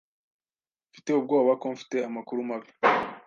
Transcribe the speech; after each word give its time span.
Mfite 0.89 1.09
ubwoba 1.19 1.51
ko 1.61 1.65
mfite 1.73 1.97
amakuru 2.07 2.39
mabi. 2.49 2.69